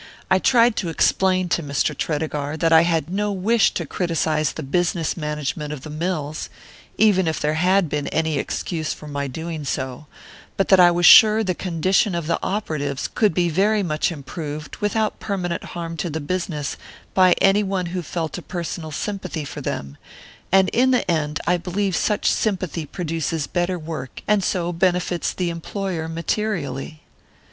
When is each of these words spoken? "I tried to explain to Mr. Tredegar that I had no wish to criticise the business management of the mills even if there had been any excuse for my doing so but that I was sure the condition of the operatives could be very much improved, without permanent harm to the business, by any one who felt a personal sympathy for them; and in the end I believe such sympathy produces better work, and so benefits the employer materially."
"I 0.31 0.39
tried 0.39 0.75
to 0.77 0.89
explain 0.89 1.47
to 1.49 1.61
Mr. 1.61 1.95
Tredegar 1.95 2.57
that 2.57 2.73
I 2.73 2.81
had 2.81 3.11
no 3.11 3.31
wish 3.31 3.71
to 3.75 3.85
criticise 3.85 4.51
the 4.53 4.63
business 4.63 5.15
management 5.15 5.71
of 5.71 5.81
the 5.81 5.91
mills 5.91 6.49
even 6.97 7.27
if 7.27 7.39
there 7.39 7.53
had 7.53 7.87
been 7.87 8.07
any 8.07 8.39
excuse 8.39 8.93
for 8.95 9.07
my 9.07 9.27
doing 9.27 9.63
so 9.63 10.07
but 10.57 10.69
that 10.69 10.79
I 10.79 10.89
was 10.89 11.05
sure 11.05 11.43
the 11.43 11.53
condition 11.53 12.15
of 12.15 12.25
the 12.25 12.39
operatives 12.41 13.07
could 13.13 13.35
be 13.35 13.47
very 13.47 13.83
much 13.83 14.11
improved, 14.11 14.77
without 14.77 15.19
permanent 15.19 15.63
harm 15.65 15.97
to 15.97 16.09
the 16.09 16.19
business, 16.19 16.77
by 17.13 17.33
any 17.33 17.61
one 17.61 17.85
who 17.93 18.01
felt 18.01 18.39
a 18.39 18.41
personal 18.41 18.89
sympathy 18.89 19.45
for 19.45 19.61
them; 19.61 19.97
and 20.51 20.67
in 20.69 20.89
the 20.89 21.11
end 21.11 21.39
I 21.45 21.57
believe 21.57 21.95
such 21.95 22.25
sympathy 22.27 22.87
produces 22.87 23.45
better 23.45 23.77
work, 23.77 24.23
and 24.27 24.43
so 24.43 24.73
benefits 24.73 25.31
the 25.31 25.51
employer 25.51 26.07
materially." 26.09 27.03